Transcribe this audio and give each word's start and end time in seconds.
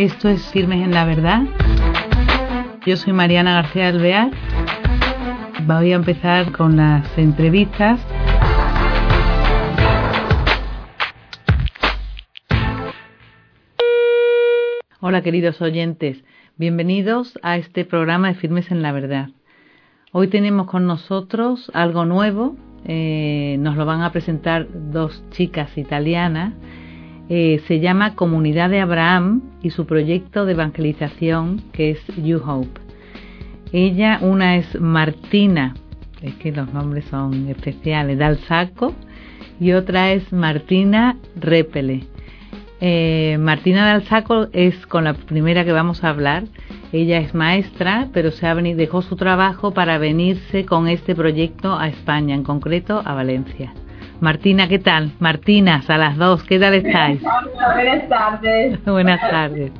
Esto 0.00 0.30
es 0.30 0.50
Firmes 0.50 0.82
en 0.82 0.92
la 0.92 1.04
Verdad. 1.04 1.42
Yo 2.86 2.96
soy 2.96 3.12
Mariana 3.12 3.52
García 3.52 3.88
Alvear. 3.88 4.30
Voy 5.66 5.92
a 5.92 5.96
empezar 5.96 6.52
con 6.52 6.78
las 6.78 7.18
entrevistas. 7.18 8.00
Hola 15.00 15.20
queridos 15.20 15.60
oyentes, 15.60 16.24
bienvenidos 16.56 17.38
a 17.42 17.58
este 17.58 17.84
programa 17.84 18.28
de 18.28 18.36
Firmes 18.36 18.70
en 18.70 18.80
la 18.80 18.92
Verdad. 18.92 19.28
Hoy 20.12 20.28
tenemos 20.28 20.66
con 20.66 20.86
nosotros 20.86 21.70
algo 21.74 22.06
nuevo, 22.06 22.56
eh, 22.86 23.56
nos 23.58 23.76
lo 23.76 23.84
van 23.84 24.00
a 24.00 24.12
presentar 24.12 24.66
dos 24.72 25.22
chicas 25.30 25.76
italianas 25.76 26.54
eh, 27.32 27.62
se 27.68 27.78
llama 27.78 28.16
Comunidad 28.16 28.70
de 28.70 28.80
Abraham 28.80 29.42
y 29.62 29.70
su 29.70 29.86
proyecto 29.86 30.46
de 30.46 30.52
evangelización 30.52 31.62
que 31.72 31.90
es 31.90 32.00
You 32.16 32.42
Hope. 32.44 32.80
Ella, 33.72 34.18
una 34.20 34.56
es 34.56 34.80
Martina, 34.80 35.74
es 36.22 36.34
que 36.34 36.50
los 36.50 36.74
nombres 36.74 37.04
son 37.04 37.48
especiales, 37.48 38.18
Dalsaco, 38.18 38.96
y 39.60 39.72
otra 39.72 40.10
es 40.10 40.32
Martina 40.32 41.18
Repele. 41.36 42.02
Eh, 42.80 43.36
Martina 43.38 43.86
Dalsaco 43.86 44.48
es 44.52 44.84
con 44.88 45.04
la 45.04 45.14
primera 45.14 45.64
que 45.64 45.70
vamos 45.70 46.02
a 46.02 46.08
hablar. 46.08 46.44
Ella 46.92 47.18
es 47.18 47.32
maestra, 47.32 48.08
pero 48.12 48.32
se 48.32 48.48
ha 48.48 48.56
dejó 48.56 49.02
su 49.02 49.14
trabajo 49.14 49.72
para 49.72 49.98
venirse 49.98 50.64
con 50.64 50.88
este 50.88 51.14
proyecto 51.14 51.78
a 51.78 51.86
España, 51.86 52.34
en 52.34 52.42
concreto 52.42 53.00
a 53.04 53.14
Valencia. 53.14 53.72
Martina, 54.20 54.68
¿qué 54.68 54.78
tal? 54.78 55.12
Martinas, 55.18 55.88
a 55.88 55.96
las 55.96 56.18
dos, 56.18 56.44
¿qué 56.44 56.58
tal 56.58 56.74
estáis? 56.74 57.22
Buenas 57.74 58.06
tardes. 58.08 58.84
Buenas 58.92 59.20
tardes. 59.30 59.72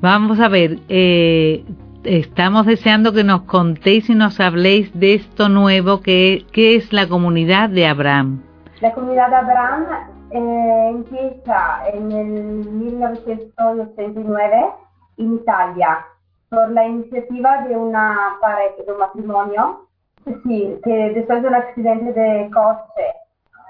Vamos 0.00 0.38
a 0.38 0.48
ver, 0.48 0.78
eh, 0.88 1.64
estamos 2.04 2.66
deseando 2.66 3.12
que 3.12 3.24
nos 3.24 3.42
contéis 3.42 4.08
y 4.08 4.14
nos 4.14 4.38
habléis 4.38 4.96
de 4.98 5.14
esto 5.14 5.48
nuevo 5.48 6.00
que, 6.00 6.46
es 6.54 6.92
la 6.92 7.08
comunidad 7.08 7.70
de 7.70 7.88
Abraham. 7.88 8.40
La 8.80 8.92
comunidad 8.92 9.30
de 9.30 9.36
Abraham 9.36 9.86
eh, 10.30 10.90
empieza 10.90 11.88
en 11.92 12.12
el 12.12 12.30
1989 12.70 14.64
en 15.18 15.34
Italia 15.34 16.06
por 16.50 16.70
la 16.70 16.86
iniciativa 16.86 17.62
de 17.66 17.76
una 17.76 18.36
pareja, 18.40 18.76
de 18.86 18.92
un 18.92 18.98
matrimonio, 18.98 19.88
sí, 20.44 20.78
que 20.84 21.12
después 21.14 21.42
del 21.42 21.54
accidente 21.54 22.12
de 22.12 22.48
coche 22.50 23.19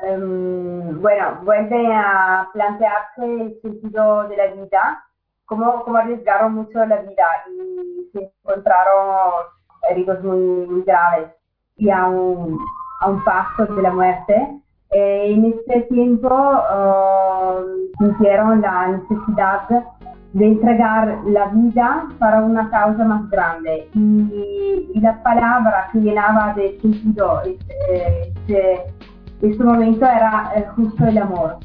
Em, 0.03 1.01
bueno, 1.01 1.41
vuelve 1.43 1.93
a 1.95 2.49
plantearse 2.53 3.23
el 3.23 3.61
sentido 3.61 4.29
de 4.29 4.37
la 4.37 4.47
vida, 4.47 5.05
cómo, 5.45 5.83
cómo 5.85 5.99
arriesgaron 5.99 6.55
mucho 6.55 6.85
la 6.87 6.97
vida 7.03 7.27
y 7.51 8.09
se 8.13 8.33
encontraron 8.43 9.45
heridos 9.91 10.23
muy, 10.25 10.83
graves 10.85 11.29
y 11.77 11.91
a 11.91 12.07
un, 12.07 12.59
a 13.01 13.11
un 13.11 13.23
paso 13.25 13.67
de 13.67 13.83
la 13.83 13.91
muerte. 13.91 14.61
Eh, 14.93 15.33
en 15.33 15.45
este 15.45 15.83
tiempo 15.83 16.29
uh, 16.29 17.63
sintieron 17.99 18.61
la 18.63 18.89
necesidad 18.89 19.69
de 20.33 20.47
entregar 20.47 21.19
la 21.27 21.47
vida 21.49 22.09
para 22.19 22.41
una 22.41 22.71
causa 22.71 23.05
más 23.05 23.29
grande 23.31 23.89
y, 23.95 24.91
y 24.95 25.01
la 25.01 25.23
palabra 25.23 25.89
que 25.93 25.99
llenaba 25.99 26.55
de 26.55 26.79
sentido 26.81 27.41
este, 27.43 28.29
este 28.29 28.95
este 29.43 29.65
momento 29.65 30.05
era 30.05 30.53
eh, 30.57 30.67
justo 30.77 31.07
el 31.07 31.19
amor. 31.19 31.57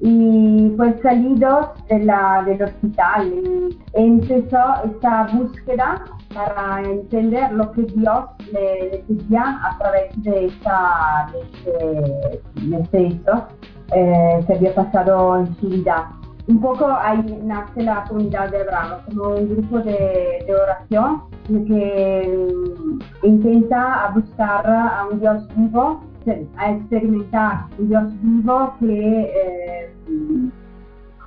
Y 0.00 0.70
pues 0.70 0.96
salidos 1.00 1.68
de 1.88 2.00
la, 2.00 2.42
del 2.44 2.60
hospital 2.62 3.32
y 3.32 3.78
empezó 3.92 4.58
esta 4.84 5.28
búsqueda 5.32 6.04
para 6.34 6.82
entender 6.82 7.52
lo 7.52 7.70
que 7.70 7.82
Dios 7.82 8.24
le, 8.52 9.04
decía 9.06 9.60
a 9.62 9.78
través 9.78 10.22
de, 10.24 10.46
esta, 10.46 11.30
de, 11.64 12.76
este, 12.76 13.06
hecho 13.06 13.46
eh, 13.94 14.44
que 14.44 14.54
había 14.54 14.74
pasado 14.74 15.38
en 15.38 15.56
su 15.60 15.68
vida. 15.68 16.10
Un 16.48 16.60
poco 16.60 16.88
ahí 16.88 17.40
nace 17.44 17.82
la 17.82 18.02
comunidad 18.08 18.50
de 18.50 18.62
Abraham, 18.62 18.98
como 19.06 19.36
un 19.36 19.48
grupo 19.50 19.78
de, 19.78 20.42
de 20.44 20.52
oración 20.52 21.22
que 21.46 22.56
mm, 22.82 23.26
intenta 23.26 24.10
buscar 24.12 24.66
a 24.66 25.06
un 25.10 25.20
Dios 25.20 25.46
vivo 25.56 26.11
a 26.56 26.72
experimentar 26.72 27.66
un 27.78 27.88
Dios 27.88 28.04
vivo 28.22 28.74
que, 28.80 29.20
eh, 29.22 29.90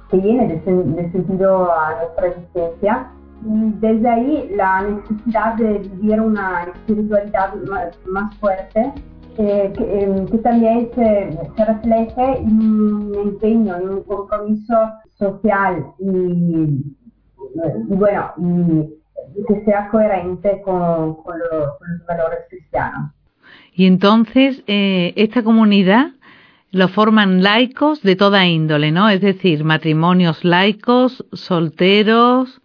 que 0.10 0.18
viene 0.18 0.48
de, 0.48 1.12
sentido 1.12 1.72
a 1.72 1.96
nuestra 2.00 2.28
existencia. 2.28 3.12
Y 3.46 3.72
desde 3.80 4.10
ahí 4.10 4.52
la 4.56 4.82
necesidad 4.82 5.56
de 5.56 5.80
vivir 5.80 6.22
una 6.22 6.64
espiritualidad 6.64 7.54
más, 8.08 8.36
fuerte, 8.38 8.94
eh, 9.38 9.74
que, 9.76 10.26
que, 10.32 10.38
también 10.40 10.90
se, 10.96 11.38
se, 11.56 11.66
refleje 11.66 12.38
en 12.40 12.60
un 12.60 13.16
empeño, 13.16 13.76
en 13.76 13.90
un 13.90 14.04
compromiso 14.04 14.74
social 15.18 15.86
y, 16.00 16.96
bueno, 17.88 18.32
y 18.38 19.44
que 19.48 19.66
sea 19.66 19.90
coherente 19.90 20.62
con, 20.62 21.16
con 21.16 21.38
los 21.40 22.06
valores 22.08 22.40
cristianos. 22.50 23.12
Y 23.76 23.88
entonces, 23.88 24.64
eh, 24.68 25.12
esta 25.18 25.44
comunidad 25.44 26.12
lo 26.72 26.88
forman 26.88 27.44
laicos 27.44 28.02
de 28.02 28.16
toda 28.16 28.46
índole, 28.46 28.92
¿no? 28.92 29.10
Es 29.10 29.22
decir, 29.22 29.66
matrimonios 29.66 30.46
laicos, 30.46 31.26
solteros, 31.34 32.62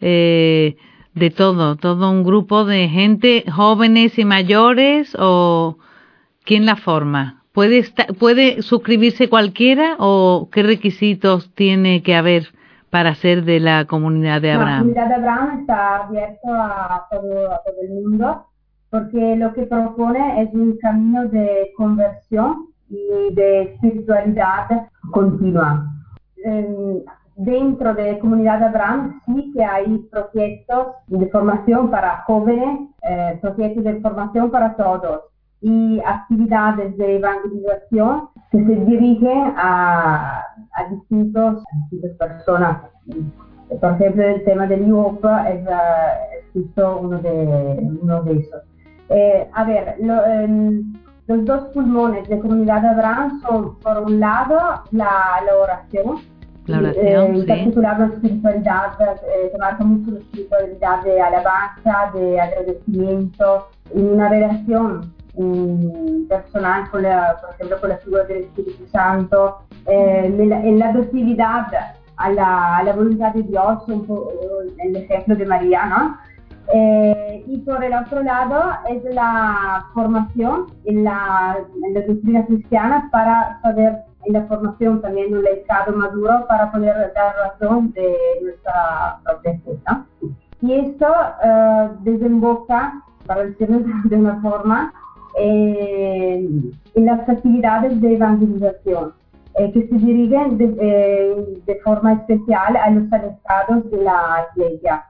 eh, 0.00 0.76
de 1.14 1.30
todo, 1.30 1.76
todo 1.76 2.10
un 2.10 2.24
grupo 2.24 2.64
de 2.64 2.88
gente, 2.88 3.44
jóvenes 3.50 4.18
y 4.18 4.24
mayores, 4.24 5.16
o 5.18 5.78
¿quién 6.44 6.66
la 6.66 6.76
forma? 6.76 7.42
¿Puede, 7.52 7.84
¿Puede 8.18 8.62
suscribirse 8.62 9.28
cualquiera 9.28 9.96
o 9.98 10.48
qué 10.52 10.62
requisitos 10.62 11.52
tiene 11.54 12.02
que 12.02 12.14
haber 12.14 12.48
para 12.90 13.14
ser 13.14 13.44
de 13.44 13.60
la 13.60 13.84
comunidad 13.84 14.40
de 14.40 14.52
Abraham? 14.52 14.92
La 14.94 14.94
comunidad 14.94 15.08
de 15.08 15.14
Abraham 15.14 15.60
está 15.60 15.96
abierta 16.04 16.94
a 16.94 17.06
todo, 17.10 17.52
a 17.52 17.60
todo 17.64 17.82
el 17.82 17.90
mundo 17.90 18.44
porque 18.90 19.36
lo 19.36 19.52
que 19.52 19.62
propone 19.64 20.42
es 20.42 20.54
un 20.54 20.76
camino 20.78 21.26
de 21.28 21.72
conversión 21.76 22.68
y 22.88 23.34
de 23.34 23.62
espiritualidad 23.62 24.88
continua. 25.10 25.84
dentro 27.36 27.94
de 27.94 28.18
Comunidad 28.18 28.62
Abraham 28.64 29.20
sí 29.26 29.52
que 29.52 29.64
hay 29.64 29.98
proyectos 30.10 30.88
de 31.06 31.28
formación 31.28 31.90
para 31.90 32.22
jóvenes, 32.22 32.88
eh, 33.02 33.38
proyectos 33.40 33.84
de 33.84 34.00
formación 34.00 34.50
para 34.50 34.74
todos 34.74 35.22
y 35.60 36.00
actividades 36.04 36.96
de 36.96 37.16
evangelización 37.16 38.28
que 38.50 38.58
se 38.64 38.74
dirigen 38.86 39.54
a, 39.56 40.44
distintos, 40.90 41.62
distintas 41.90 42.16
personas. 42.16 42.82
Por 43.80 43.92
ejemplo, 43.92 44.22
el 44.24 44.44
tema 44.44 44.66
del 44.66 44.88
IOP 44.88 45.24
es, 45.24 45.60
es 45.60 46.52
justo 46.52 47.00
uno 47.00 47.18
de, 47.18 47.78
uno 48.02 48.22
de 48.22 48.38
esos. 48.38 48.67
Eh, 49.10 49.48
a 49.52 49.64
ver, 49.64 49.96
em, 49.98 50.92
los 51.26 51.44
dos 51.44 51.64
pulmones 51.74 52.28
de 52.28 52.38
Comunidad 52.38 52.82
de 52.82 52.88
Abraham 52.88 53.40
son, 53.42 53.78
por 53.80 53.98
un 53.98 54.20
lado, 54.20 54.82
la, 54.92 55.40
oración, 55.62 56.18
la 56.66 56.78
oración, 56.78 57.06
eh, 57.06 57.40
en 57.40 57.46
particular 57.46 58.00
la 58.00 58.06
espiritualidad, 58.06 58.92
eh, 59.00 59.48
se 59.50 59.58
marca 59.58 59.84
mucho 59.84 60.10
la 60.10 60.18
espiritualidad 60.18 61.02
de 61.04 61.20
alabanza, 61.20 62.10
de 62.14 62.40
agradecimiento, 62.40 63.68
en 63.94 64.08
una 64.12 64.28
relación 64.28 65.12
mm, 65.36 66.28
personal, 66.28 66.90
con 66.90 67.02
la, 67.02 67.36
por 67.40 67.54
ejemplo, 67.54 67.80
con 67.80 67.88
la 67.90 67.96
figura 67.98 68.24
del 68.24 68.44
Espíritu 68.44 68.86
Santo, 68.88 69.58
en 69.86 70.50
la, 70.50 70.62
en, 70.62 70.78
la, 70.78 70.92
docilidad 70.92 71.66
a 72.16 72.30
la, 72.30 72.76
a 72.76 72.82
la 72.82 72.92
voluntad 72.92 73.32
de 73.32 73.42
Dios, 73.42 73.88
un 73.88 74.06
po', 74.06 74.32
el 74.78 74.96
ejemplo 74.96 75.34
de 75.34 75.46
María, 75.46 75.86
¿no? 75.86 76.18
Eh, 76.74 77.44
y 77.46 77.58
por 77.58 77.82
el 77.82 77.94
otro 77.94 78.22
lado 78.22 78.62
es 78.90 79.02
la 79.14 79.86
formación 79.94 80.66
en 80.84 81.04
la, 81.04 81.56
en 81.82 81.94
la 81.94 82.00
doctrina 82.02 82.44
cristiana 82.44 83.08
para 83.10 83.58
poder, 83.62 84.00
en 84.24 84.34
la 84.34 84.46
formación 84.46 85.00
también 85.00 85.34
un 85.34 85.46
estado 85.46 85.96
maduro 85.96 86.46
para 86.46 86.70
poder 86.70 87.12
dar 87.14 87.34
razón 87.36 87.92
de 87.92 88.14
nuestra 88.42 89.18
propia 89.24 89.58
fe. 89.60 89.78
Y 90.60 90.72
esto 90.74 91.06
eh, 91.42 91.88
desemboca, 92.00 93.02
para 93.26 93.44
decirlo 93.44 93.80
de 94.04 94.16
una 94.16 94.40
forma, 94.42 94.92
eh, 95.40 96.46
en 96.94 97.06
las 97.06 97.26
actividades 97.28 97.98
de 98.00 98.14
evangelización 98.14 99.14
que 99.56 99.88
se 99.88 99.94
dirigen 99.96 100.56
de, 100.56 101.60
de 101.66 101.80
forma 101.82 102.12
especial 102.12 102.76
a 102.76 102.90
los 102.90 103.12
alejados 103.12 103.90
de 103.90 104.02
la 104.04 104.46
iglesia 104.54 105.04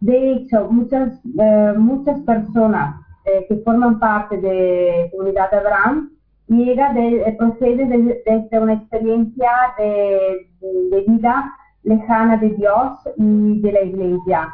de 0.00 0.32
hecho, 0.32 0.68
muchas, 0.70 1.20
eh, 1.38 1.74
muchas 1.76 2.20
personas 2.20 2.96
eh, 3.24 3.46
que 3.48 3.56
forman 3.64 3.98
parte 3.98 4.36
de 4.38 5.08
Comunidad 5.12 5.50
de 5.50 5.56
Abraham 5.56 6.10
llega 6.48 6.92
de, 6.92 7.22
eh, 7.22 7.36
procede 7.38 7.86
desde 7.86 8.48
de, 8.50 8.58
una 8.58 8.74
experiencia 8.74 9.50
de, 9.78 10.48
de, 10.90 11.04
vida 11.06 11.52
lejana 11.82 12.36
de 12.36 12.50
Dios 12.50 12.98
y 13.16 13.60
de 13.60 13.72
la 13.72 13.82
iglesia. 13.82 14.48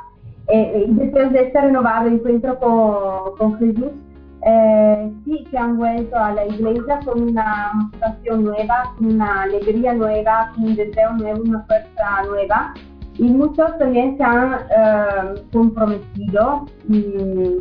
Eh, 0.48 0.86
y 0.88 0.94
después 0.94 1.32
de 1.32 1.42
este 1.44 1.60
renovado 1.60 2.08
encuentro 2.08 2.58
con, 2.58 3.36
con 3.36 3.58
Jesús, 3.58 3.92
eh, 4.46 5.12
sí 5.24 5.44
que 5.50 5.58
han 5.58 5.76
vuelto 5.76 6.16
a 6.16 6.32
la 6.32 6.46
iglesia 6.46 6.98
con 7.04 7.22
una 7.22 7.72
motivación 7.74 8.44
nueva, 8.44 8.94
con 8.96 9.14
una 9.14 9.42
alegría 9.42 9.92
nueva, 9.92 10.50
con 10.54 10.64
un 10.64 10.76
deseo 10.76 11.12
nuevo, 11.12 11.42
una 11.42 11.62
fuerza 11.66 12.22
nueva. 12.26 12.74
Y 13.20 13.24
muchos 13.24 13.76
también 13.78 14.16
se 14.16 14.24
han 14.24 14.56
comprometido 15.52 16.66
en 16.88 17.60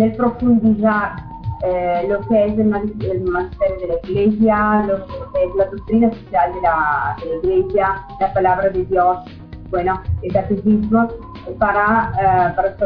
el 0.00 0.12
profundizar 0.12 1.16
eh, 1.64 2.06
lo 2.08 2.20
que 2.28 2.46
es 2.46 2.56
el, 2.56 2.66
magisterio 2.66 3.76
de 3.80 3.88
la 3.88 3.98
iglesia, 4.04 4.84
lo 4.86 5.04
que 5.06 5.44
es 5.44 5.54
la 5.56 5.64
doctrina 5.64 6.12
social 6.12 6.52
de 6.54 6.60
la, 6.62 7.16
iglesia, 7.42 8.06
la 8.20 8.32
palabra 8.32 8.68
de 8.68 8.84
Dios, 8.84 9.18
bueno, 9.70 10.00
el 10.22 10.32
catecismo, 10.32 11.08
para, 11.58 12.12
eh, 12.16 12.54
para 12.54 12.76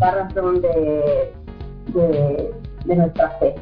la 0.00 0.10
razón 0.10 0.60
de 0.62 1.32
nuestra 2.84 3.30
fe. 3.38 3.54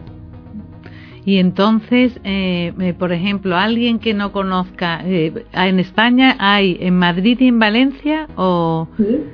Y 1.28 1.40
entonces, 1.40 2.18
eh, 2.24 2.72
eh, 2.80 2.94
por 2.94 3.12
ejemplo, 3.12 3.54
alguien 3.54 3.98
que 3.98 4.14
no 4.14 4.32
conozca, 4.32 5.02
eh, 5.04 5.44
¿en 5.52 5.78
España 5.78 6.34
hay 6.38 6.78
en 6.80 6.98
Madrid 6.98 7.36
y 7.38 7.48
en 7.48 7.58
Valencia 7.58 8.28
o...? 8.34 8.88
Sí. 8.96 9.26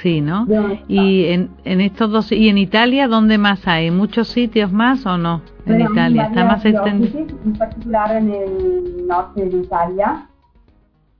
Sí, 0.00 0.20
¿no? 0.20 0.46
Y 0.86 1.24
en, 1.24 1.50
en 1.64 1.80
estos 1.80 2.08
dos, 2.08 2.30
¿y 2.30 2.48
en 2.48 2.56
Italia 2.56 3.08
dónde 3.08 3.36
más 3.36 3.66
hay? 3.66 3.90
¿Muchos 3.90 4.28
sitios 4.28 4.72
más 4.72 5.04
o 5.04 5.18
no? 5.18 5.42
En 5.66 5.80
Italia, 5.80 6.26
está 6.26 6.44
más 6.44 6.64
extendido. 6.64 7.26
En 7.44 7.52
particular 7.54 8.16
en 8.16 8.30
el 8.30 9.06
norte 9.08 9.44
de 9.44 9.56
Italia, 9.56 10.28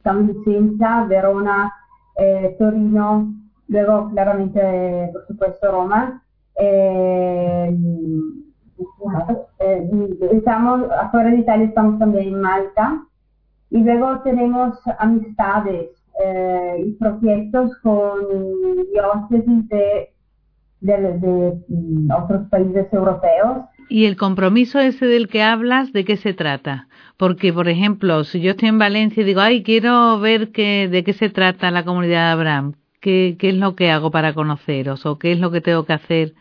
San 0.05 0.29
Vicenza, 0.29 1.07
Verona, 1.07 1.75
Torino, 2.57 3.35
luego 3.67 4.11
claramente, 4.11 5.11
por 5.13 5.27
supuesto, 5.27 5.73
Roma 5.73 6.23
eh, 6.57 7.77
eh, 9.65 9.91
estamos 10.33 10.91
afuera 10.91 11.31
de 11.31 11.39
Italia, 11.39 11.67
estamos 11.67 11.99
también 11.99 12.29
en 12.29 12.41
Malta. 12.41 13.03
Y 13.71 13.79
luego 13.83 14.21
tenemos 14.21 14.79
amistades 14.99 15.89
eh, 16.23 16.85
y 16.87 16.93
proyectos 16.93 17.71
con 17.83 18.21
diócesis 18.93 19.69
de, 19.69 20.11
de, 20.81 21.55
mm, 21.69 22.11
otros 22.11 22.49
países 22.51 22.93
europeos. 22.93 23.65
¿Y 23.89 24.07
el 24.07 24.17
compromiso 24.17 24.79
ese 24.79 25.07
del 25.07 25.29
que 25.29 25.43
hablas, 25.43 25.93
de 25.93 26.05
qué 26.05 26.17
se 26.17 26.35
trata? 26.35 26.89
Porque, 27.17 27.53
por 27.53 27.69
ejemplo, 27.69 28.25
si 28.25 28.41
yo 28.41 28.53
estoy 28.53 28.69
en 28.69 28.79
Valencia 28.79 29.23
y 29.23 29.27
digo, 29.27 29.41
ay, 29.41 29.63
quiero 29.63 30.19
ver 30.21 30.51
que, 30.51 30.89
de 30.89 31.05
qué 31.05 31.13
se 31.13 31.31
trata 31.31 31.71
la 31.71 31.85
comunidad 31.85 32.27
de 32.27 32.33
Abraham, 32.33 32.75
¿qué, 33.01 33.37
¿qué 33.39 33.51
es 33.51 33.57
lo 33.57 33.75
que 33.75 33.91
hago 33.91 34.11
para 34.11 34.35
conoceros 34.35 35.07
o 35.07 35.19
qué 35.19 35.33
es 35.33 35.41
lo 35.41 35.51
que 35.51 35.61
tengo 35.61 35.85
que 35.85 35.93
hacer 35.95 36.35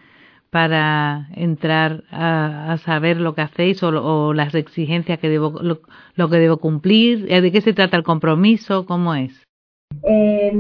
para 0.52 1.30
entrar 1.34 2.04
a, 2.12 2.78
saber 2.84 3.18
lo 3.18 3.34
que 3.34 3.42
hacéis 3.42 3.82
o, 3.84 4.34
las 4.34 4.54
exigencias 4.54 5.18
que 5.18 5.30
debo, 5.30 5.54
lo, 5.62 6.30
que 6.30 6.38
debo 6.38 6.58
cumplir? 6.58 7.26
¿De 7.26 7.52
qué 7.52 7.62
se 7.62 7.74
trata 7.74 7.98
el 7.98 8.04
compromiso? 8.04 8.86
¿Cómo 8.86 9.16
es? 9.16 9.32
Eh, 10.04 10.52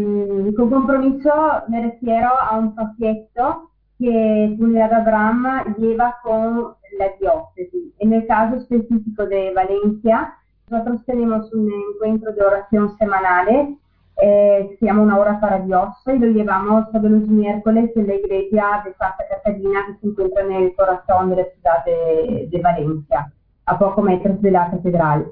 con 0.55 0.69
compromiso 0.69 1.31
me 1.67 1.83
refiero 1.83 2.29
a 2.29 2.57
un 2.57 2.73
proyecto 2.75 3.69
que 3.99 4.55
Comunidad 4.57 4.93
Abraham 4.93 5.75
lleva 5.77 6.15
con 6.23 6.73
la 6.97 7.07
diócesis. 7.19 7.93
En 7.99 8.13
el 8.13 8.25
caso 8.27 8.57
específico 8.57 9.25
de 9.25 9.53
Valencia, 9.53 10.33
nosotros 10.69 11.05
tenemos 11.05 11.53
un 11.53 11.69
encuentro 11.93 12.33
de 12.33 12.41
oración 12.41 12.97
semanales 12.97 13.77
eh, 14.21 14.77
Una 14.81 15.17
hora 15.17 15.39
para 15.39 15.59
Dios 15.59 15.89
y 16.07 16.17
lo 16.17 16.27
llevamos 16.27 16.91
todos 16.91 17.09
los 17.09 17.27
miércoles 17.27 17.91
en 17.95 18.07
la 18.07 18.15
iglesia 18.15 18.83
de 18.85 18.93
Santa 18.93 19.23
Catalina 19.29 19.79
que 19.87 19.99
se 19.99 20.07
encuentra 20.07 20.43
en 20.43 20.51
el 20.51 20.75
corazón 20.75 21.29
de 21.29 21.35
la 21.37 21.45
ciudad 21.45 21.85
de, 21.85 22.61
Valencia, 22.61 23.31
a 23.65 23.79
pocos 23.79 24.03
metros 24.03 24.41
de 24.41 24.51
la 24.51 24.69
catedral. 24.69 25.27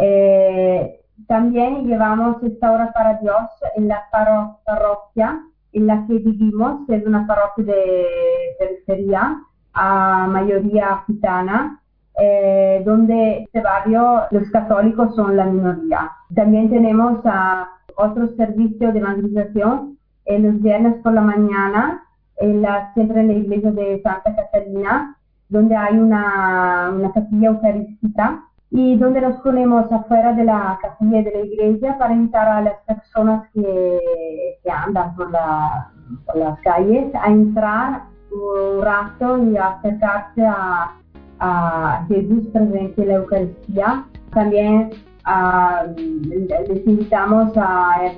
Eh, 0.00 1.00
también 1.28 1.86
llevamos 1.86 2.42
esta 2.42 2.72
hora 2.72 2.92
para 2.92 3.18
Dios 3.18 3.48
en 3.76 3.88
la 3.88 4.02
parroquia 4.10 5.40
en 5.72 5.86
la 5.86 6.06
que 6.06 6.14
vivimos, 6.14 6.86
que 6.86 6.96
es 6.96 7.06
una 7.06 7.26
parroquia 7.26 7.64
de 7.64 8.06
periferia, 8.58 9.40
a 9.74 10.26
mayoría 10.26 11.02
gitana, 11.06 11.80
eh, 12.20 12.82
donde 12.84 13.44
este 13.44 13.60
barrio 13.62 14.22
los 14.30 14.50
católicos 14.50 15.14
son 15.14 15.36
la 15.36 15.46
minoría. 15.46 16.10
También 16.34 16.70
tenemos 16.70 17.20
a 17.24 17.68
otro 17.96 18.28
servicio 18.36 18.92
de 18.92 18.98
evangelización 18.98 19.98
en 20.24 20.42
los 20.44 20.62
viernes 20.62 20.94
por 21.02 21.12
la 21.12 21.22
mañana, 21.22 22.02
en 22.36 22.62
la, 22.62 22.92
siempre 22.94 23.20
en 23.20 23.28
la 23.28 23.34
iglesia 23.34 23.72
de 23.72 24.00
Santa 24.02 24.34
Catalina, 24.34 25.16
donde 25.48 25.76
hay 25.76 25.98
una, 25.98 26.90
una 26.94 27.12
capilla 27.12 27.48
eucarística 27.48 28.44
y 28.70 28.96
donde 28.96 29.20
nos 29.20 29.36
ponemos 29.42 29.90
afuera 29.92 30.32
de 30.32 30.44
la 30.44 30.78
capilla 30.80 31.22
de 31.22 31.30
la 31.30 31.40
iglesia 31.40 31.98
para 31.98 32.14
invitar 32.14 32.48
a 32.48 32.62
las 32.62 32.74
personas 32.86 33.48
que, 33.52 34.00
que 34.64 34.70
andan 34.70 35.14
por, 35.14 35.30
la, 35.30 35.92
por 36.26 36.36
las 36.36 36.58
calles 36.60 37.14
a 37.14 37.30
entrar 37.30 38.02
un 38.30 38.82
rato 38.82 39.44
y 39.44 39.56
acercarse 39.58 40.46
a, 40.46 40.92
a 41.40 42.04
Jesús 42.08 42.46
presente 42.48 43.02
en 43.02 43.08
la 43.08 43.14
Eucaristía. 43.14 44.04
También 44.30 44.90
les 46.68 46.86
invitamos 46.86 47.52
a, 47.56 48.12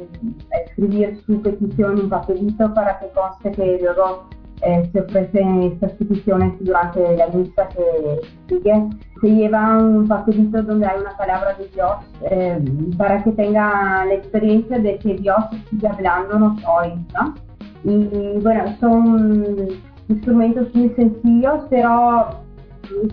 escribir 0.67 1.21
su 1.27 1.41
petición 1.43 1.99
en 1.99 2.09
papelito 2.09 2.73
para 2.75 2.99
que 2.99 3.09
conste 3.11 3.53
que 3.53 3.79
luego 3.83 4.25
eh, 4.63 4.89
se 4.93 5.01
ofrecen 5.01 5.63
estas 5.63 5.93
peticiones 5.93 6.55
durante 6.61 7.17
la 7.17 7.29
misa 7.29 7.69
que 7.69 8.21
sigue. 8.49 8.89
Se 9.21 9.29
lleva 9.29 9.79
un 9.79 10.09
papelito 10.09 10.63
donde 10.63 10.87
hay 10.87 11.01
una 11.01 11.17
palabra 11.17 11.55
de 11.55 11.69
Dios 11.69 11.93
eh, 12.31 12.59
para 12.97 13.23
que 13.23 13.33
tenga 13.33 14.05
la 14.07 14.15
experiencia 14.15 14.79
de 14.79 14.99
que 14.99 15.15
Dios 15.15 15.37
sigue 15.71 15.89
hablándonos 15.89 16.63
hoy. 16.67 16.95
¿no? 17.15 17.35
Y 17.85 18.39
bueno, 18.43 18.65
son 18.81 19.69
instrumentos 20.09 20.75
muy 20.75 20.89
sencillos, 20.91 21.65
pero 21.69 22.41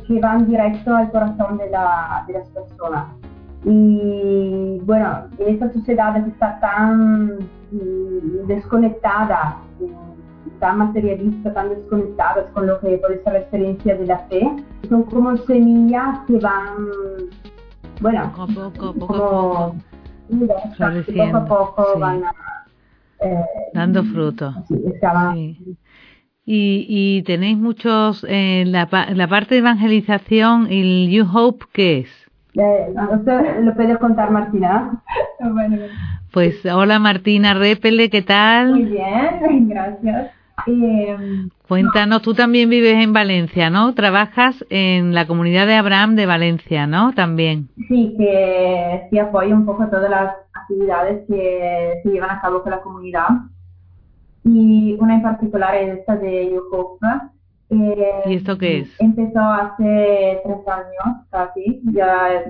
que 0.08 0.20
van 0.20 0.48
directo 0.48 0.96
al 0.96 1.12
corazón 1.12 1.58
de, 1.58 1.70
la, 1.70 2.24
de 2.28 2.34
las 2.34 2.48
personas. 2.50 3.21
Y 3.64 4.80
bueno, 4.84 5.28
en 5.38 5.54
esta 5.54 5.72
sociedad 5.72 6.24
que 6.24 6.32
está 6.32 6.60
tan 6.60 7.38
mm, 7.72 8.48
desconectada, 8.48 9.58
mm, 9.80 10.60
tan 10.60 10.78
materialista, 10.80 11.54
tan 11.54 11.70
desconectadas 11.70 12.46
con 12.54 12.66
lo 12.68 12.80
que 12.80 12.98
puede 12.98 13.24
ser 13.24 13.34
la 13.34 13.40
experiencia 13.40 13.96
de 13.96 14.06
la 14.08 14.18
fe, 14.30 14.50
son 14.90 15.04
como 15.04 15.38
semillas 15.38 16.20
que 16.28 16.40
van, 16.40 16.88
bueno, 18.02 18.32
poco 18.36 18.42
a 18.42 18.48
poco, 18.48 18.94
poco 18.94 19.16
a 19.16 19.72
poco, 19.72 19.76
poco 21.16 21.38
a 21.38 21.46
poco 21.46 22.00
van 22.00 22.24
eh, 23.22 23.46
dando 23.74 24.04
fruto. 24.04 24.54
Sí, 24.68 24.76
Y, 26.46 26.86
y 26.90 27.24
tenéis 27.24 27.58
muchos, 27.58 28.26
eh, 28.28 28.64
la, 28.66 28.90
la 29.14 29.28
parte 29.28 29.54
de 29.56 29.60
evangelización, 29.60 30.68
el 30.72 31.10
You 31.12 31.28
Hope, 31.32 31.66
¿qué 31.72 32.00
es? 32.00 32.21
Eh, 32.54 32.94
lo 33.62 33.74
puede 33.76 33.98
contar 33.98 34.32
Martina. 34.32 35.02
Pues 36.32 36.66
hola 36.66 37.00
Martina 37.00 37.54
Repele, 37.54 38.10
¿qué 38.10 38.22
tal? 38.22 38.72
Muy 38.72 38.86
bien, 38.86 39.70
gracias. 39.70 40.32
Eh, 40.68 41.18
Cuéntanos, 41.68 42.22
tú 42.22 42.34
también 42.34 42.70
vives 42.70 43.02
en 43.02 43.14
Valencia, 43.14 43.70
¿no? 43.70 43.94
Trabajas 43.94 44.66
en 44.70 45.14
la 45.16 45.26
comunidad 45.26 45.66
de 45.66 45.76
Abraham 45.76 46.16
de 46.16 46.26
Valencia, 46.26 46.86
¿no? 46.86 47.14
También. 47.14 47.70
Sí, 47.88 48.14
que 48.18 49.08
sí 49.10 49.18
apoyo 49.18 49.56
un 49.56 49.66
poco 49.66 49.88
todas 49.88 50.10
las 50.10 50.34
actividades 50.54 51.26
que 51.28 52.02
se 52.04 52.10
llevan 52.10 52.32
a 52.32 52.42
cabo 52.42 52.62
con 52.62 52.72
la 52.72 52.82
comunidad. 52.82 53.28
Y 54.44 54.98
una 55.00 55.16
en 55.16 55.22
particular 55.22 55.76
es 55.76 56.00
esta 56.00 56.18
de 56.18 56.52
Yokoka, 56.54 57.32
eh, 57.72 58.24
¿Y 58.26 58.36
esto 58.36 58.58
qué 58.58 58.80
es? 58.80 59.00
Empezó 59.00 59.40
hace 59.40 60.42
tres 60.44 60.68
años, 60.68 61.26
casi, 61.30 61.82
ya 61.94 62.44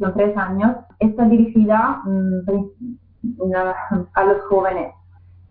son 0.00 0.14
tres 0.14 0.36
años. 0.36 0.76
Está 0.98 1.28
dirigida 1.28 2.02
mm, 2.04 2.40
a 4.14 4.24
los 4.24 4.42
jóvenes. 4.48 4.92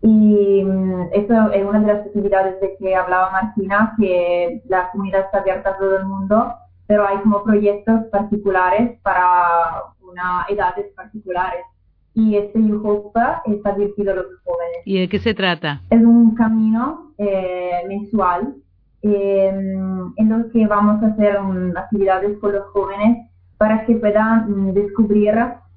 Y 0.02 0.62
mm, 0.62 1.08
esto 1.12 1.50
es 1.52 1.64
una 1.64 1.80
de 1.80 1.86
las 1.86 2.06
actividades 2.06 2.60
de 2.60 2.76
que 2.78 2.94
hablaba 2.94 3.30
Martina, 3.30 3.94
que 3.98 4.62
la 4.68 4.90
comunidad 4.90 5.22
está 5.22 5.38
abierta 5.38 5.70
a 5.70 5.78
todo 5.78 5.96
el 5.96 6.04
mundo, 6.04 6.52
pero 6.86 7.08
hay 7.08 7.16
como 7.18 7.42
proyectos 7.42 8.04
particulares 8.12 8.98
para 9.02 9.84
una 10.02 10.44
edades 10.50 10.92
particulares. 10.94 11.64
Y 12.12 12.36
este 12.36 12.60
Youth 12.62 13.16
está 13.46 13.72
dirigido 13.72 14.12
a 14.12 14.16
los 14.16 14.26
jóvenes. 14.44 14.82
¿Y 14.84 15.00
de 15.00 15.08
qué 15.08 15.18
se 15.18 15.32
trata? 15.32 15.80
Es 15.88 16.02
un 16.02 16.34
camino 16.34 17.12
eh, 17.16 17.84
mensual 17.88 18.54
eh, 19.02 19.48
en 19.48 20.28
los 20.28 20.46
que 20.52 20.66
vamos 20.66 21.02
a 21.02 21.08
hacer 21.08 21.38
actividades 21.76 22.38
con 22.38 22.52
los 22.52 22.66
jóvenes 22.72 23.28
para 23.56 23.84
que 23.84 23.96
puedan 23.96 24.50
mm, 24.50 24.74
descubrir 24.74 25.34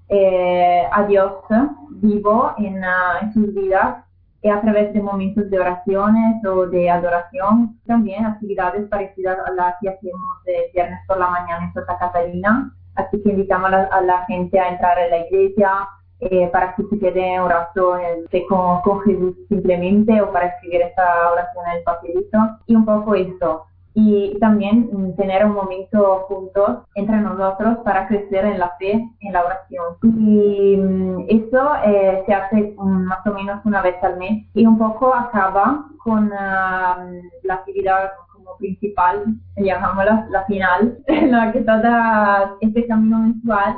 eh, 0.09 0.83
a 0.91 1.03
Dios 1.03 1.33
vivo 1.89 2.53
en, 2.57 2.83
ah, 2.83 3.19
en 3.21 3.33
sus 3.33 3.53
vidas 3.53 4.03
a 4.49 4.61
través 4.61 4.91
de 4.93 5.01
momentos 5.01 5.49
de 5.49 5.59
oraciones 5.59 6.43
o 6.45 6.65
de 6.65 6.89
adoración. 6.89 7.79
También 7.85 8.25
actividades 8.25 8.87
parecidas 8.89 9.37
a 9.45 9.51
las 9.51 9.75
que 9.79 9.89
hacemos 9.89 10.43
de 10.45 10.71
viernes 10.73 10.99
por 11.07 11.19
la 11.19 11.29
mañana 11.29 11.65
en 11.65 11.73
Santa 11.73 11.97
Catalina. 11.99 12.73
Así 12.95 13.21
que 13.21 13.29
invitamos 13.29 13.71
a 13.71 14.01
la, 14.01 14.25
gente 14.25 14.59
a 14.59 14.69
entrar 14.69 14.97
en 14.99 15.11
la 15.11 15.27
iglesia 15.27 15.71
eh, 16.21 16.49
para 16.51 16.75
que 16.75 16.83
se 16.83 16.99
quede 16.99 17.41
un 17.41 17.49
rato 17.49 17.97
con, 18.47 19.01
Jesús 19.01 19.35
simplemente 19.49 20.21
o 20.21 20.31
para 20.31 20.47
escribir 20.47 20.81
esta 20.81 21.31
oración 21.31 21.65
en 21.67 21.77
el 21.77 21.83
papelito. 21.83 22.37
Y 22.67 22.75
un 22.75 22.85
poco 22.85 23.15
eso 23.15 23.65
y 23.93 24.37
también 24.39 24.89
mm, 24.91 25.15
tener 25.15 25.45
un 25.45 25.53
momento 25.53 26.25
juntos 26.27 26.79
entre 26.95 27.17
nosotros 27.17 27.79
para 27.83 28.07
crecer 28.07 28.45
en 28.45 28.59
la 28.59 28.69
fe, 28.79 28.91
en 29.19 29.33
la 29.33 29.43
oración. 29.43 29.95
Y 30.03 30.77
mm, 30.77 31.25
eso 31.29 31.75
eh, 31.85 32.23
se 32.25 32.33
hace 32.33 32.73
mm, 32.77 33.03
más 33.05 33.25
o 33.25 33.33
menos 33.33 33.59
una 33.65 33.81
vez 33.81 33.95
al 34.03 34.17
mes 34.17 34.45
y 34.53 34.65
un 34.65 34.77
poco 34.77 35.13
acaba 35.13 35.85
con 36.03 36.31
ah, 36.33 37.05
la 37.43 37.53
actividad 37.53 38.11
como 38.33 38.55
principal, 38.57 39.25
llamámosla 39.57 40.27
la 40.29 40.45
final, 40.45 40.97
en 41.07 41.31
la 41.31 41.51
que 41.51 41.61
todo 41.61 42.57
este 42.61 42.87
camino 42.87 43.19
mensual 43.19 43.75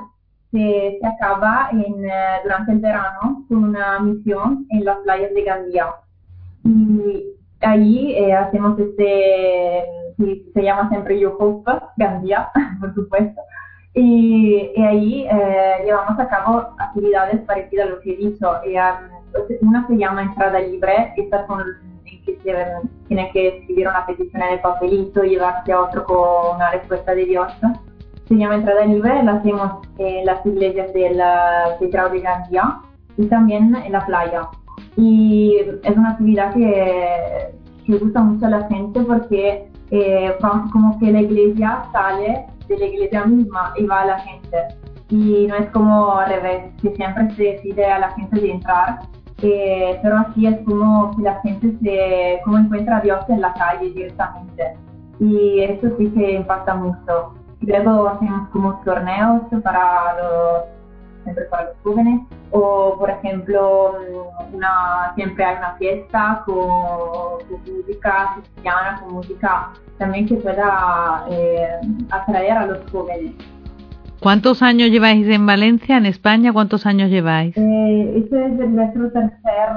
se, 0.53 0.99
se 1.01 1.07
acaba 1.07 1.69
en, 1.71 2.05
eh, 2.05 2.39
durante 2.43 2.71
el 2.73 2.79
verano 2.79 3.43
con 3.49 3.63
una 3.63 3.99
misión 3.99 4.67
en 4.69 4.85
las 4.85 4.97
playas 4.99 5.33
de 5.33 5.43
Gandía. 5.43 5.87
Y 6.63 7.23
ahí 7.61 8.13
eh, 8.13 8.33
hacemos 8.33 8.79
este 8.79 9.83
se 10.53 10.61
llama 10.61 10.89
siempre 10.89 11.19
Yo 11.19 11.35
Hope, 11.37 11.71
Gandía, 11.97 12.51
por 12.79 12.93
supuesto. 12.93 13.41
Y, 13.95 14.71
ahí 14.79 15.27
eh, 15.29 15.83
llevamos 15.85 16.19
a 16.19 16.27
cabo 16.27 16.75
actividades 16.79 17.41
parecidas 17.41 17.87
a 17.87 17.89
lo 17.89 17.99
que 18.01 18.13
he 18.13 18.17
dicho. 18.17 18.51
Y, 18.65 18.75
um, 18.77 19.67
una 19.67 19.87
se 19.87 19.97
llama 19.97 20.21
Entrada 20.21 20.59
Libre, 20.59 21.13
esta 21.17 21.47
en 21.49 22.21
que 22.23 22.37
se 22.43 22.55
tiene 23.07 23.31
que 23.31 23.57
escribir 23.57 23.87
una 23.87 24.05
petición 24.05 24.41
en 24.43 24.53
el 24.53 24.59
papelito 24.59 25.23
y 25.25 25.31
llevarse 25.31 25.71
a 25.71 25.81
otro 25.81 26.03
con 26.05 26.55
una 26.55 26.71
respuesta 26.71 27.15
de 27.15 27.25
Dios. 27.25 27.51
Se 28.27 28.35
llama 28.35 28.55
Entrada 28.55 28.85
Libre, 28.85 29.23
la 29.23 29.33
hacemos 29.33 29.71
en 29.97 30.25
las 30.25 30.45
iglesias 30.45 30.93
de 30.93 31.13
la 31.13 31.75
Tetrao 31.79 32.09
de 32.09 32.21
Gandía 32.21 32.79
y 33.17 33.25
también 33.27 33.75
en 33.75 33.91
la 33.91 34.05
playa. 34.05 34.47
Y 34.95 35.57
es 35.83 35.97
una 35.97 36.11
actividad 36.11 36.53
que, 36.53 37.53
que 37.85 37.97
gusta 37.97 38.21
mucho 38.21 38.45
a 38.45 38.49
la 38.49 38.67
gente 38.67 39.01
porque 39.01 39.67
eh, 39.91 40.35
como 40.71 40.97
que 40.99 41.11
la 41.11 41.21
iglesia 41.21 41.83
sale 41.91 42.47
de 42.67 42.77
la 42.77 42.85
iglesia 42.85 43.25
misma 43.25 43.73
y 43.77 43.85
va 43.85 44.01
a 44.01 44.05
la 44.05 44.19
gente. 44.19 44.57
Y 45.09 45.45
no 45.47 45.55
es 45.55 45.69
como 45.69 46.15
al 46.17 46.29
revés, 46.29 46.73
que 46.81 46.95
siempre 46.95 47.29
se 47.35 47.43
decide 47.43 47.85
a 47.85 47.99
la 47.99 48.11
gente 48.11 48.39
de 48.39 48.51
entrar, 48.51 49.01
eh, 49.41 49.99
pero 50.01 50.17
así 50.17 50.47
es 50.47 50.57
como 50.65 51.15
que 51.15 51.21
la 51.23 51.39
gente 51.41 51.75
se 51.83 52.41
como 52.43 52.57
encuentra 52.57 52.97
a 52.97 53.01
Dios 53.01 53.23
en 53.29 53.41
la 53.41 53.53
calle 53.53 53.91
directamente. 53.91 54.75
Y 55.19 55.59
eso 55.59 55.89
sí 55.97 56.09
que 56.09 56.33
impacta 56.33 56.73
mucho. 56.73 57.33
Luego 57.65 58.07
hacemos 58.09 58.49
como 58.49 58.79
torneos 58.83 59.41
para 59.63 60.15
los 60.21 60.63
siempre 61.23 61.45
para 61.45 61.65
los 61.65 61.77
jóvenes. 61.83 62.21
O, 62.51 62.95
por 62.99 63.09
ejemplo, 63.09 63.95
una, 64.51 65.13
siempre 65.15 65.43
hay 65.43 65.57
una 65.57 65.75
fiesta 65.75 66.43
con, 66.45 66.67
música 67.49 68.35
cristiana, 68.35 69.01
con 69.01 69.13
música 69.13 69.71
también 69.97 70.27
que 70.27 70.35
pueda 70.35 71.25
eh, 71.29 71.79
atraer 72.11 72.51
a 72.51 72.65
los 72.67 72.91
jóvenes. 72.91 73.33
¿Cuántos 74.19 74.61
años 74.61 74.89
lleváis 74.89 75.27
en 75.27 75.45
Valencia, 75.45 75.97
en 75.97 76.05
España? 76.05 76.53
¿Cuántos 76.53 76.85
años 76.85 77.09
lleváis? 77.09 77.57
Eh, 77.57 78.13
este 78.17 78.45
es 78.45 78.69
nuestro 78.69 79.11
tercer 79.11 79.69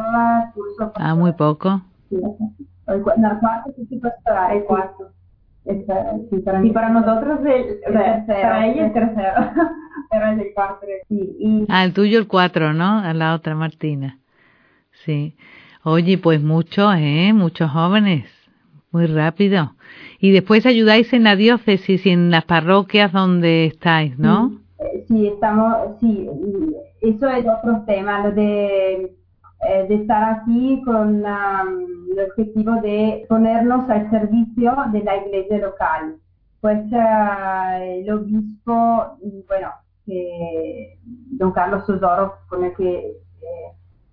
curso. 0.55 0.93
Ah, 0.95 1.15
muy 1.15 1.33
poco. 1.33 1.81
Sí, 2.09 2.17
el, 2.87 3.03
cuarto 3.03 3.73
sí, 3.89 3.97
pastoral, 3.97 4.57
el 4.57 4.65
cuarto. 4.65 5.11
Sí, 5.67 6.39
para, 6.45 6.65
y 6.65 6.71
para 6.71 6.91
nosotros 6.91 7.41
el, 7.41 7.81
tercero. 7.81 8.25
Para 8.27 8.67
ella 8.67 8.87
el 8.87 8.93
tercero. 8.93 9.33
Pero 10.11 10.27
el 10.31 10.47
cuatro, 10.55 10.89
sí. 11.09 11.37
Y... 11.41 11.67
Ah, 11.69 11.85
el 11.85 11.93
tuyo 11.93 12.19
el 12.19 12.29
cuatro, 12.29 12.73
¿no? 12.73 13.01
A 13.01 13.13
la 13.13 13.35
otra, 13.35 13.57
Martina. 13.57 14.19
Sí. 15.05 15.35
Oye, 15.83 16.19
pues 16.19 16.41
muchos, 16.41 16.95
¿eh? 16.99 17.33
Muchos 17.33 17.71
jóvenes. 17.71 18.27
Muy 18.93 19.07
rápido. 19.07 19.75
Y 20.21 20.31
después 20.31 20.65
ayudáis 20.67 21.13
en 21.13 21.25
la 21.25 21.35
diócesis 21.35 22.07
y 22.07 22.11
en 22.11 22.31
las 22.31 22.45
parroquias 22.45 23.13
donde 23.13 23.67
estáis, 23.67 24.19
¿no? 24.19 24.61
Sí, 25.09 25.27
estamos, 25.27 25.99
sí. 26.01 26.29
Eso 27.01 27.29
es 27.29 27.45
otro 27.47 27.83
tema, 27.87 28.27
lo 28.27 28.33
de 28.33 29.13
eh, 29.63 29.87
de 29.89 29.95
estar 29.97 30.35
aquí 30.35 30.83
con 30.85 31.25
el 31.25 32.21
objetivo 32.29 32.73
de 32.83 33.25
ponernos 33.29 33.89
al 33.89 34.11
servicio 34.11 34.75
de 34.93 35.03
la 35.03 35.17
iglesia 35.17 35.59
local. 35.59 36.17
Pues 36.61 36.81
eh, 36.93 38.01
el 38.01 38.13
obispo, 38.13 39.17
bueno, 39.49 39.71
don 41.39 41.53
Carlos 41.53 41.89
Osoro, 41.89 42.35
con 42.49 42.65
el 42.65 42.75
que, 42.77 43.17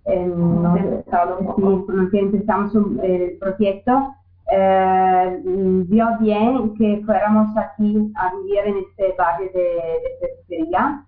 eh, 0.06 0.30
con 0.32 2.00
el 2.00 2.10
que 2.10 2.18
empezamos 2.18 2.74
el 3.02 3.36
proyecto, 3.38 4.14
vio 4.50 6.06
bien 6.20 6.74
que 6.74 7.02
fuéramos 7.04 7.56
aquí 7.56 8.12
a 8.16 8.34
vivir 8.36 8.60
en 8.64 8.76
este 8.78 9.14
barrio 9.16 9.50
de, 9.52 9.60
de 9.60 10.10
periferia 10.20 11.04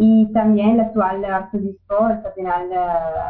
y 0.00 0.32
también 0.32 0.70
el 0.74 0.80
actual 0.80 1.24
arzobispo, 1.24 2.08
el 2.08 2.22
cardenal 2.22 2.70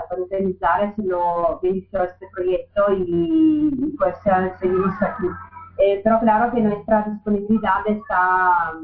Antonio 0.02 0.48
Mizares, 0.48 0.92
lo 0.98 1.58
bendició 1.62 2.04
este 2.04 2.26
proyecto 2.30 2.82
y 2.92 3.94
pues 3.96 4.14
eh, 4.26 4.52
seguimos 4.60 4.94
aquí. 5.00 5.24
Eh, 5.78 6.02
pero 6.04 6.20
claro 6.20 6.52
que 6.52 6.60
nuestra 6.60 7.04
disponibilidad 7.10 7.86
está 7.86 8.74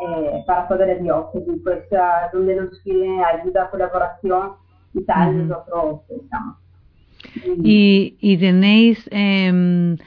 eh, 0.00 0.44
para 0.46 0.66
poder 0.66 0.96
de 0.96 1.02
Dios, 1.02 1.26
y 1.34 1.56
pues 1.58 1.84
donde 2.32 2.56
nos 2.56 2.80
piden 2.80 3.22
ayuda, 3.22 3.68
colaboración 3.68 4.52
y 4.94 5.04
tal, 5.04 5.46
nosotros 5.46 6.00
estamos. 6.08 6.56
¿Y, 7.62 8.16
y 8.18 8.38
tenéis 8.38 9.06
em, 9.12 9.98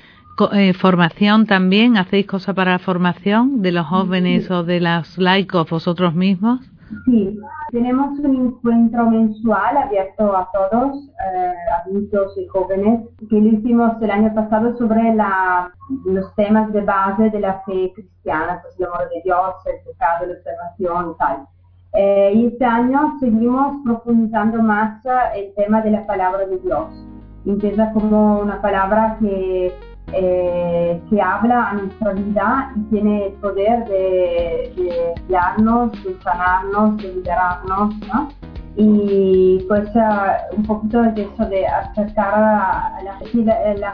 formación 0.79 1.45
también? 1.45 1.95
¿Hacéis 1.95 2.25
cosas 2.25 2.55
para 2.55 2.71
la 2.71 2.79
formación 2.79 3.61
de 3.61 3.71
los 3.71 3.85
jóvenes 3.85 4.49
o 4.49 4.63
de 4.63 4.79
los 4.79 5.15
laicos 5.19 5.69
vosotros 5.69 6.15
mismos? 6.15 6.61
Sí, 7.05 7.39
tenemos 7.71 8.17
un 8.19 8.47
encuentro 8.47 9.09
mensual 9.09 9.77
abierto 9.77 10.35
a 10.35 10.49
todos, 10.51 11.09
eh, 11.09 11.53
adultos 11.83 12.37
y 12.37 12.47
jóvenes, 12.47 13.01
que 13.29 13.39
lo 13.39 13.47
hicimos 13.47 14.01
el 14.01 14.11
año 14.11 14.33
pasado 14.33 14.77
sobre 14.77 15.13
la, 15.13 15.71
los 16.05 16.33
temas 16.35 16.71
de 16.71 16.81
base 16.81 17.29
de 17.29 17.39
la 17.39 17.61
fe 17.61 17.91
cristiana, 17.93 18.59
pues 18.61 18.79
el 18.79 18.85
amor 18.85 19.09
de 19.09 19.21
Dios, 19.23 19.55
el 19.65 19.83
pecado, 19.83 20.25
la 20.27 20.33
observación 20.33 21.11
y 21.11 21.17
tal. 21.17 21.47
Eh, 21.93 22.31
y 22.35 22.45
este 22.47 22.65
año 22.65 23.17
seguimos 23.19 23.77
profundizando 23.83 24.61
más 24.61 25.01
el 25.35 25.53
tema 25.55 25.81
de 25.81 25.91
la 25.91 26.05
palabra 26.05 26.45
de 26.45 26.57
Dios, 26.59 26.85
empieza 27.45 27.91
como 27.93 28.39
una 28.39 28.61
palabra 28.61 29.17
que 29.19 29.73
eh, 30.13 31.01
que 31.09 31.21
habla 31.21 31.69
a 31.69 31.73
nuestra 31.73 32.13
vida 32.13 32.71
y 32.75 32.79
tiene 32.91 33.27
el 33.27 33.33
poder 33.33 33.85
de, 33.85 34.71
de 34.75 35.13
guiarnos, 35.27 35.91
de 36.03 36.15
sanarnos, 36.23 36.97
de 36.97 37.13
liberarnos, 37.13 37.95
¿no? 38.07 38.29
Y 38.79 39.65
pues 39.67 39.89
uh, 39.95 40.55
un 40.55 40.63
poquito 40.63 41.01
de 41.01 41.23
eso 41.23 41.45
de 41.49 41.65
acercar 41.65 42.31
a 42.35 42.99
la, 43.03 43.17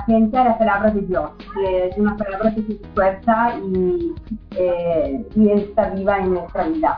gente 0.05 0.37
a 0.37 0.43
la 0.43 0.57
palabra 0.57 0.91
de 0.91 1.01
Dios, 1.03 1.29
que 1.53 1.87
es 1.87 1.97
una 1.97 2.17
palabra 2.17 2.53
que 2.53 2.63
se 2.63 2.79
fuerza 2.93 3.53
y, 3.73 4.11
eh, 4.57 5.25
y 5.37 5.49
está 5.51 5.89
viva 5.91 6.19
en 6.19 6.33
nuestra 6.33 6.67
vida. 6.67 6.97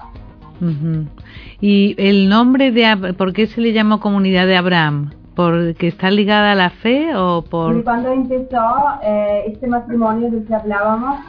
¿Y 1.61 1.95
el 1.99 2.27
nombre 2.27 2.71
de, 2.71 3.13
por 3.13 3.33
qué 3.33 3.45
se 3.45 3.61
le 3.61 3.71
llamó 3.71 3.99
comunidad 3.99 4.47
de 4.47 4.57
Abraham? 4.57 5.11
¿Porque 5.35 5.87
está 5.87 6.09
ligada 6.09 6.53
a 6.53 6.55
la 6.55 6.69
fe 6.69 7.15
o 7.15 7.43
por...? 7.43 7.83
cuando 7.83 8.09
empezó 8.11 8.63
eh, 9.03 9.43
este 9.47 9.67
matrimonio 9.67 10.31
del 10.31 10.45
que 10.45 10.55
hablábamos, 10.55 11.19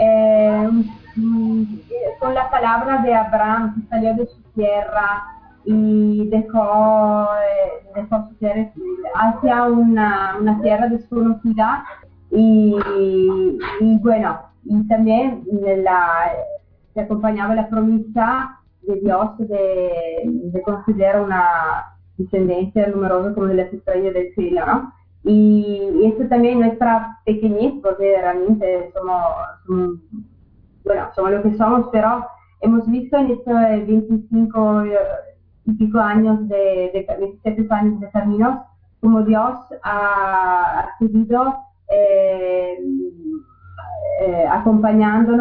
eh, 0.00 0.68
mm, 1.16 1.64
con 2.18 2.34
la 2.34 2.50
palabra 2.50 3.02
de 3.02 3.14
Abraham 3.14 3.74
que 3.74 3.88
salió 3.88 4.14
de 4.14 4.26
su 4.26 4.40
tierra 4.54 5.24
y 5.64 6.26
dejó, 6.28 7.28
eh, 7.34 7.86
dejó 7.94 8.28
su 8.28 8.34
tierra 8.36 8.70
hacia 9.14 9.64
una, 9.64 10.36
una 10.40 10.60
tierra 10.62 10.88
desconocida 10.88 11.84
y, 12.30 12.76
y, 13.80 13.98
bueno, 13.98 14.38
y 14.64 14.88
también 14.88 15.44
la, 15.84 16.32
se 16.94 17.00
acompañaba 17.02 17.54
la 17.54 17.68
promesa 17.68 18.58
de 18.82 19.00
Dios 19.00 19.36
de, 19.38 20.22
de 20.24 20.62
considerar 20.62 21.20
una 21.20 21.99
descendencia 22.22 22.88
numerosa 22.88 23.34
como 23.34 23.46
de 23.46 23.54
las 23.54 23.72
estrellas 23.72 24.14
del 24.14 24.34
cielo, 24.34 24.66
¿no? 24.66 24.92
Y, 25.24 26.04
esto 26.04 26.28
también 26.28 26.60
nuestra 26.60 27.18
pequeñez, 27.24 27.74
porque 27.82 28.16
realmente 28.20 28.90
somos, 28.94 29.22
bueno, 30.84 31.08
somos 31.14 31.30
lo 31.30 31.42
que 31.42 31.54
somos, 31.56 31.88
pero 31.92 32.26
hemos 32.60 32.88
visto 32.90 33.16
en 33.18 33.32
estos 33.32 33.54
25 33.86 34.84
pico 35.78 35.98
años 35.98 36.48
de, 36.48 36.90
de 36.92 37.26
17 37.44 37.66
años 37.72 38.00
de 38.00 38.10
caminos, 38.10 38.60
como 39.00 39.22
Dios 39.22 39.58
ha, 39.82 40.80
ha 40.80 40.98
seguido 40.98 41.54
eh, 41.90 42.78
eh, 44.22 44.46
acompañándonos 44.50 45.38